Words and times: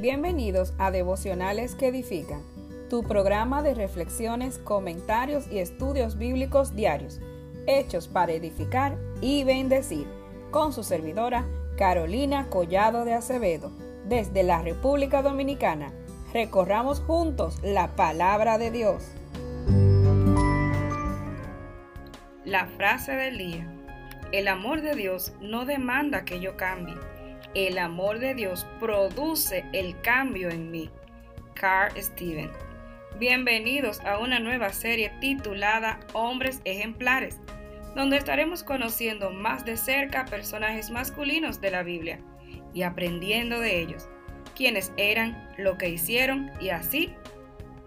Bienvenidos 0.00 0.74
a 0.78 0.92
Devocionales 0.92 1.74
que 1.74 1.88
Edifican, 1.88 2.40
tu 2.88 3.02
programa 3.02 3.64
de 3.64 3.74
reflexiones, 3.74 4.58
comentarios 4.58 5.48
y 5.50 5.58
estudios 5.58 6.16
bíblicos 6.16 6.76
diarios, 6.76 7.20
hechos 7.66 8.06
para 8.06 8.30
edificar 8.30 8.96
y 9.20 9.42
bendecir, 9.42 10.06
con 10.52 10.72
su 10.72 10.84
servidora 10.84 11.44
Carolina 11.76 12.48
Collado 12.48 13.04
de 13.04 13.14
Acevedo, 13.14 13.72
desde 14.04 14.44
la 14.44 14.62
República 14.62 15.20
Dominicana. 15.20 15.92
Recorramos 16.32 17.00
juntos 17.00 17.58
la 17.64 17.96
palabra 17.96 18.56
de 18.56 18.70
Dios. 18.70 19.02
La 22.44 22.68
frase 22.76 23.16
del 23.16 23.36
día. 23.36 23.74
El 24.30 24.46
amor 24.46 24.80
de 24.80 24.94
Dios 24.94 25.32
no 25.40 25.64
demanda 25.64 26.24
que 26.24 26.38
yo 26.38 26.56
cambie 26.56 26.94
el 27.54 27.78
amor 27.78 28.18
de 28.18 28.34
Dios 28.34 28.66
produce 28.78 29.64
el 29.72 29.98
cambio 30.02 30.50
en 30.50 30.70
mí. 30.70 30.90
Carl 31.54 31.92
Steven. 32.00 32.50
Bienvenidos 33.18 34.00
a 34.00 34.18
una 34.18 34.38
nueva 34.38 34.72
serie 34.72 35.10
titulada 35.20 35.98
Hombres 36.12 36.60
Ejemplares, 36.64 37.40
donde 37.96 38.16
estaremos 38.16 38.62
conociendo 38.62 39.30
más 39.30 39.64
de 39.64 39.76
cerca 39.76 40.26
personajes 40.26 40.90
masculinos 40.90 41.60
de 41.60 41.70
la 41.70 41.82
Biblia 41.82 42.20
y 42.74 42.82
aprendiendo 42.82 43.60
de 43.60 43.80
ellos, 43.80 44.08
quienes 44.54 44.92
eran, 44.96 45.48
lo 45.56 45.78
que 45.78 45.88
hicieron 45.88 46.52
y 46.60 46.68
así 46.68 47.12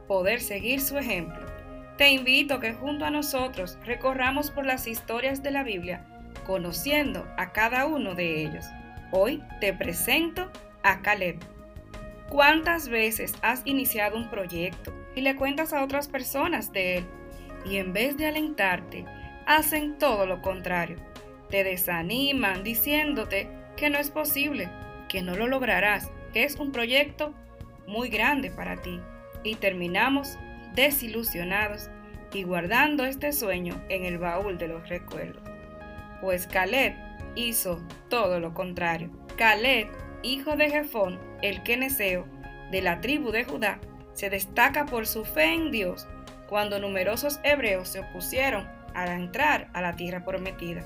poder 0.07 0.41
seguir 0.41 0.81
su 0.81 0.97
ejemplo. 0.97 1.45
Te 1.97 2.09
invito 2.09 2.55
a 2.55 2.59
que 2.59 2.73
junto 2.73 3.05
a 3.05 3.11
nosotros 3.11 3.77
recorramos 3.85 4.49
por 4.49 4.65
las 4.65 4.87
historias 4.87 5.43
de 5.43 5.51
la 5.51 5.63
Biblia, 5.63 6.05
conociendo 6.45 7.25
a 7.37 7.53
cada 7.53 7.85
uno 7.85 8.15
de 8.15 8.41
ellos. 8.41 8.65
Hoy 9.13 9.43
te 9.59 9.73
presento 9.73 10.49
a 10.83 11.01
Caleb. 11.01 11.37
¿Cuántas 12.29 12.87
veces 12.87 13.33
has 13.41 13.61
iniciado 13.65 14.15
un 14.15 14.29
proyecto 14.29 14.93
y 15.17 15.21
le 15.21 15.35
cuentas 15.35 15.73
a 15.73 15.83
otras 15.83 16.07
personas 16.07 16.71
de 16.71 16.99
él 16.99 17.05
y 17.65 17.75
en 17.75 17.91
vez 17.91 18.15
de 18.15 18.27
alentarte, 18.27 19.03
hacen 19.45 19.97
todo 19.97 20.25
lo 20.25 20.41
contrario? 20.41 20.95
Te 21.49 21.65
desaniman 21.65 22.63
diciéndote 22.63 23.49
que 23.75 23.89
no 23.89 23.97
es 23.97 24.09
posible, 24.11 24.69
que 25.09 25.21
no 25.21 25.35
lo 25.35 25.47
lograrás, 25.47 26.09
que 26.31 26.45
es 26.45 26.55
un 26.55 26.71
proyecto 26.71 27.33
muy 27.87 28.07
grande 28.07 28.49
para 28.49 28.77
ti 28.77 29.01
y 29.43 29.55
terminamos 29.55 30.39
desilusionados 30.73 31.89
y 32.31 32.43
guardando 32.43 33.03
este 33.03 33.33
sueño 33.33 33.83
en 33.89 34.05
el 34.05 34.19
baúl 34.19 34.57
de 34.57 34.69
los 34.69 34.87
recuerdos. 34.87 35.43
Pues 36.21 36.47
Caleb 36.47 37.10
hizo 37.35 37.81
todo 38.09 38.39
lo 38.39 38.53
contrario. 38.53 39.11
Caleb, 39.37 39.87
hijo 40.23 40.55
de 40.55 40.69
Jefón, 40.69 41.19
el 41.41 41.63
queneceo, 41.63 42.25
de 42.71 42.81
la 42.81 43.01
tribu 43.01 43.31
de 43.31 43.43
Judá, 43.43 43.79
se 44.13 44.29
destaca 44.29 44.85
por 44.85 45.07
su 45.07 45.25
fe 45.25 45.53
en 45.53 45.71
Dios 45.71 46.07
cuando 46.47 46.79
numerosos 46.79 47.39
hebreos 47.43 47.87
se 47.87 47.99
opusieron 47.99 48.67
a 48.93 49.05
entrar 49.15 49.69
a 49.73 49.81
la 49.81 49.95
tierra 49.95 50.23
prometida. 50.25 50.83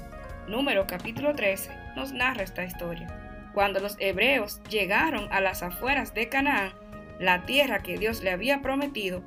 Número 0.48 0.86
capítulo 0.86 1.34
13 1.34 1.72
nos 1.96 2.12
narra 2.12 2.44
esta 2.44 2.64
historia. 2.64 3.52
Cuando 3.54 3.80
los 3.80 3.96
hebreos 4.00 4.62
llegaron 4.70 5.28
a 5.32 5.42
las 5.42 5.64
afueras 5.64 6.14
de 6.14 6.30
Canaán, 6.30 6.74
la 7.20 7.46
tierra 7.46 7.82
que 7.82 7.98
Dios 7.98 8.22
le 8.22 8.32
había 8.32 8.62
prometido, 8.62 9.24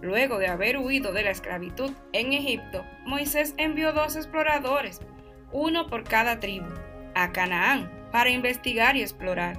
luego 0.00 0.38
de 0.38 0.48
haber 0.48 0.78
huido 0.78 1.12
de 1.12 1.24
la 1.24 1.30
esclavitud 1.30 1.92
en 2.12 2.32
Egipto, 2.32 2.84
Moisés 3.04 3.54
envió 3.58 3.92
dos 3.92 4.16
exploradores 4.16 5.00
uno 5.52 5.86
por 5.86 6.04
cada 6.04 6.40
tribu, 6.40 6.68
a 7.14 7.32
Canaán 7.32 7.90
para 8.10 8.30
investigar 8.30 8.96
y 8.96 9.02
explorar. 9.02 9.58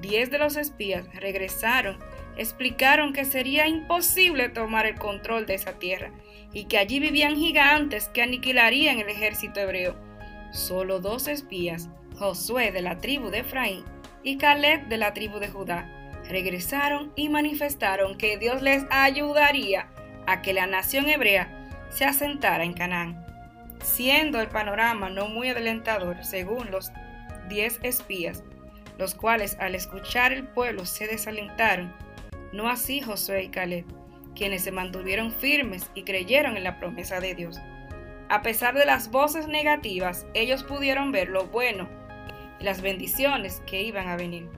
Diez 0.00 0.30
de 0.30 0.38
los 0.38 0.56
espías 0.56 1.06
regresaron, 1.14 1.98
explicaron 2.36 3.12
que 3.12 3.24
sería 3.24 3.66
imposible 3.66 4.48
tomar 4.50 4.86
el 4.86 4.98
control 4.98 5.46
de 5.46 5.54
esa 5.54 5.78
tierra 5.78 6.10
y 6.52 6.64
que 6.64 6.78
allí 6.78 7.00
vivían 7.00 7.36
gigantes 7.36 8.08
que 8.08 8.22
aniquilarían 8.22 8.98
el 8.98 9.08
ejército 9.08 9.60
hebreo. 9.60 9.96
Solo 10.52 11.00
dos 11.00 11.28
espías, 11.28 11.88
Josué 12.18 12.72
de 12.72 12.82
la 12.82 12.98
tribu 13.00 13.30
de 13.30 13.40
Efraín 13.40 13.84
y 14.22 14.38
Caleb 14.38 14.86
de 14.88 14.96
la 14.98 15.12
tribu 15.12 15.38
de 15.38 15.48
Judá, 15.48 15.90
regresaron 16.28 17.12
y 17.16 17.28
manifestaron 17.28 18.18
que 18.18 18.36
Dios 18.36 18.62
les 18.62 18.84
ayudaría 18.90 19.88
a 20.26 20.42
que 20.42 20.52
la 20.52 20.66
nación 20.66 21.08
hebrea 21.08 21.68
se 21.90 22.04
asentara 22.04 22.64
en 22.64 22.72
Canaán 22.72 23.25
siendo 23.82 24.40
el 24.40 24.48
panorama 24.48 25.08
no 25.08 25.28
muy 25.28 25.48
adelantador 25.48 26.24
según 26.24 26.70
los 26.70 26.92
diez 27.48 27.78
espías, 27.82 28.42
los 28.98 29.14
cuales 29.14 29.56
al 29.60 29.74
escuchar 29.74 30.32
el 30.32 30.46
pueblo 30.46 30.86
se 30.86 31.06
desalentaron, 31.06 31.94
no 32.52 32.68
así 32.68 33.00
Josué 33.00 33.44
y 33.44 33.48
Caleb, 33.48 33.84
quienes 34.34 34.64
se 34.64 34.72
mantuvieron 34.72 35.32
firmes 35.32 35.90
y 35.94 36.02
creyeron 36.04 36.56
en 36.56 36.64
la 36.64 36.78
promesa 36.78 37.20
de 37.20 37.34
Dios. 37.34 37.58
A 38.28 38.42
pesar 38.42 38.74
de 38.74 38.86
las 38.86 39.10
voces 39.10 39.46
negativas, 39.46 40.26
ellos 40.34 40.64
pudieron 40.64 41.12
ver 41.12 41.28
lo 41.28 41.46
bueno 41.46 41.88
y 42.60 42.64
las 42.64 42.82
bendiciones 42.82 43.62
que 43.66 43.82
iban 43.82 44.08
a 44.08 44.16
venir. 44.16 44.48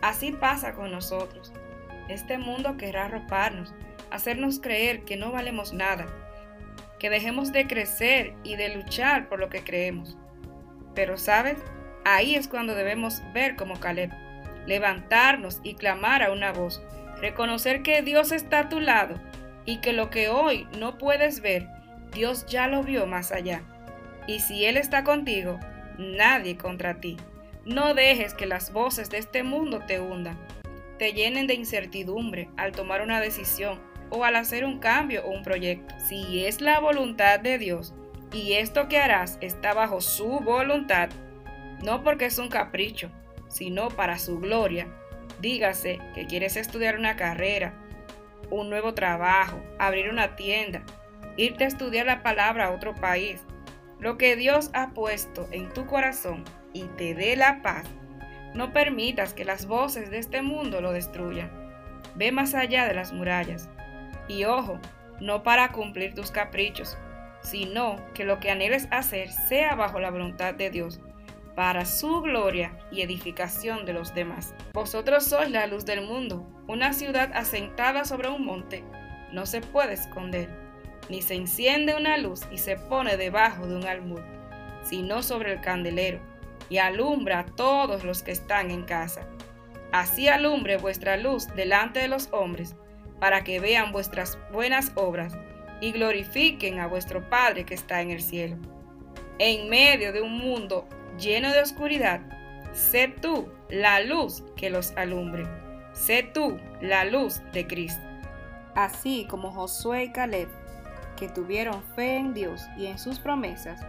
Así 0.00 0.32
pasa 0.32 0.74
con 0.74 0.90
nosotros. 0.90 1.52
Este 2.08 2.38
mundo 2.38 2.76
querrá 2.76 3.06
arroparnos, 3.06 3.74
hacernos 4.10 4.60
creer 4.60 5.04
que 5.04 5.16
no 5.16 5.30
valemos 5.30 5.72
nada, 5.72 6.06
que 6.98 7.10
dejemos 7.10 7.52
de 7.52 7.66
crecer 7.66 8.34
y 8.44 8.56
de 8.56 8.74
luchar 8.74 9.28
por 9.28 9.38
lo 9.38 9.48
que 9.48 9.62
creemos. 9.62 10.16
Pero 10.94 11.16
sabes, 11.16 11.58
ahí 12.04 12.34
es 12.34 12.48
cuando 12.48 12.74
debemos 12.74 13.22
ver 13.32 13.56
como 13.56 13.78
Caleb, 13.78 14.10
levantarnos 14.66 15.60
y 15.62 15.74
clamar 15.74 16.22
a 16.22 16.32
una 16.32 16.52
voz, 16.52 16.82
reconocer 17.20 17.82
que 17.82 18.02
Dios 18.02 18.32
está 18.32 18.60
a 18.60 18.68
tu 18.68 18.80
lado 18.80 19.20
y 19.64 19.78
que 19.78 19.92
lo 19.92 20.10
que 20.10 20.28
hoy 20.28 20.66
no 20.78 20.98
puedes 20.98 21.40
ver, 21.40 21.68
Dios 22.12 22.46
ya 22.46 22.66
lo 22.68 22.82
vio 22.82 23.06
más 23.06 23.32
allá. 23.32 23.62
Y 24.26 24.40
si 24.40 24.64
Él 24.64 24.76
está 24.76 25.04
contigo, 25.04 25.58
nadie 25.98 26.56
contra 26.56 27.00
ti. 27.00 27.16
No 27.64 27.94
dejes 27.94 28.34
que 28.34 28.46
las 28.46 28.72
voces 28.72 29.10
de 29.10 29.18
este 29.18 29.42
mundo 29.42 29.80
te 29.86 30.00
hundan, 30.00 30.38
te 30.98 31.12
llenen 31.12 31.46
de 31.46 31.54
incertidumbre 31.54 32.48
al 32.56 32.72
tomar 32.72 33.02
una 33.02 33.20
decisión 33.20 33.78
o 34.10 34.24
al 34.24 34.36
hacer 34.36 34.64
un 34.64 34.78
cambio 34.78 35.24
o 35.24 35.30
un 35.30 35.42
proyecto. 35.42 35.94
Si 35.98 36.44
es 36.44 36.60
la 36.60 36.80
voluntad 36.80 37.40
de 37.40 37.58
Dios 37.58 37.94
y 38.32 38.54
esto 38.54 38.88
que 38.88 38.98
harás 38.98 39.38
está 39.40 39.74
bajo 39.74 40.00
su 40.00 40.40
voluntad, 40.40 41.08
no 41.82 42.02
porque 42.02 42.26
es 42.26 42.38
un 42.38 42.48
capricho, 42.48 43.10
sino 43.48 43.88
para 43.88 44.18
su 44.18 44.38
gloria, 44.40 44.88
dígase 45.40 45.98
que 46.14 46.26
quieres 46.26 46.56
estudiar 46.56 46.98
una 46.98 47.16
carrera, 47.16 47.74
un 48.50 48.70
nuevo 48.70 48.94
trabajo, 48.94 49.60
abrir 49.78 50.10
una 50.10 50.36
tienda, 50.36 50.82
irte 51.36 51.64
a 51.64 51.68
estudiar 51.68 52.06
la 52.06 52.22
palabra 52.22 52.66
a 52.66 52.70
otro 52.70 52.94
país, 52.94 53.42
lo 54.00 54.18
que 54.18 54.36
Dios 54.36 54.70
ha 54.74 54.90
puesto 54.90 55.48
en 55.50 55.72
tu 55.72 55.86
corazón 55.86 56.44
y 56.72 56.84
te 56.96 57.14
dé 57.14 57.36
la 57.36 57.62
paz, 57.62 57.86
no 58.54 58.72
permitas 58.72 59.34
que 59.34 59.44
las 59.44 59.66
voces 59.66 60.10
de 60.10 60.18
este 60.18 60.42
mundo 60.42 60.80
lo 60.80 60.92
destruyan. 60.92 61.50
Ve 62.14 62.32
más 62.32 62.54
allá 62.54 62.86
de 62.86 62.94
las 62.94 63.12
murallas. 63.12 63.68
Y 64.28 64.44
ojo, 64.44 64.78
no 65.20 65.42
para 65.42 65.72
cumplir 65.72 66.14
tus 66.14 66.30
caprichos, 66.30 66.96
sino 67.42 67.96
que 68.14 68.24
lo 68.24 68.40
que 68.40 68.50
anheles 68.50 68.86
hacer 68.90 69.30
sea 69.30 69.74
bajo 69.74 69.98
la 69.98 70.10
voluntad 70.10 70.54
de 70.54 70.70
Dios, 70.70 71.00
para 71.54 71.86
su 71.86 72.20
gloria 72.20 72.78
y 72.92 73.02
edificación 73.02 73.84
de 73.84 73.92
los 73.92 74.14
demás. 74.14 74.54
Vosotros 74.74 75.24
sois 75.24 75.50
la 75.50 75.66
luz 75.66 75.84
del 75.84 76.02
mundo, 76.02 76.46
una 76.68 76.92
ciudad 76.92 77.32
asentada 77.34 78.04
sobre 78.04 78.28
un 78.28 78.44
monte, 78.44 78.84
no 79.32 79.44
se 79.44 79.60
puede 79.60 79.94
esconder, 79.94 80.48
ni 81.08 81.22
se 81.22 81.34
enciende 81.34 81.96
una 81.96 82.16
luz 82.16 82.42
y 82.52 82.58
se 82.58 82.76
pone 82.76 83.16
debajo 83.16 83.66
de 83.66 83.76
un 83.76 83.86
almud, 83.86 84.20
sino 84.82 85.22
sobre 85.22 85.52
el 85.52 85.60
candelero, 85.60 86.20
y 86.68 86.78
alumbra 86.78 87.40
a 87.40 87.46
todos 87.46 88.04
los 88.04 88.22
que 88.22 88.30
están 88.30 88.70
en 88.70 88.84
casa. 88.84 89.26
Así 89.90 90.28
alumbre 90.28 90.76
vuestra 90.76 91.16
luz 91.16 91.46
delante 91.56 92.00
de 92.00 92.08
los 92.08 92.28
hombres, 92.32 92.76
para 93.20 93.44
que 93.44 93.60
vean 93.60 93.92
vuestras 93.92 94.38
buenas 94.52 94.92
obras 94.94 95.36
y 95.80 95.92
glorifiquen 95.92 96.80
a 96.80 96.86
vuestro 96.86 97.28
Padre 97.28 97.64
que 97.64 97.74
está 97.74 98.00
en 98.00 98.10
el 98.10 98.22
cielo. 98.22 98.56
En 99.38 99.68
medio 99.68 100.12
de 100.12 100.20
un 100.20 100.38
mundo 100.38 100.88
lleno 101.18 101.52
de 101.52 101.62
oscuridad, 101.62 102.20
sé 102.72 103.08
tú 103.08 103.48
la 103.68 104.00
luz 104.00 104.44
que 104.56 104.70
los 104.70 104.92
alumbre. 104.96 105.46
Sé 105.92 106.22
tú 106.22 106.58
la 106.80 107.04
luz 107.04 107.40
de 107.52 107.66
Cristo. 107.66 108.02
Así 108.74 109.26
como 109.28 109.50
Josué 109.50 110.04
y 110.04 110.12
Caleb, 110.12 110.48
que 111.16 111.28
tuvieron 111.28 111.82
fe 111.96 112.16
en 112.16 112.34
Dios 112.34 112.62
y 112.76 112.86
en 112.86 112.98
sus 112.98 113.18
promesas, 113.18 113.80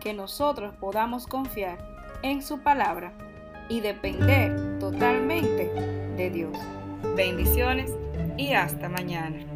que 0.00 0.14
nosotros 0.14 0.74
podamos 0.80 1.26
confiar 1.26 1.78
en 2.22 2.42
su 2.42 2.60
palabra 2.60 3.12
y 3.68 3.80
depender 3.80 4.78
totalmente 4.78 5.70
de 6.16 6.30
Dios. 6.30 6.56
Bendiciones 7.16 7.92
y 8.38 8.52
hasta 8.54 8.88
mañana. 8.88 9.51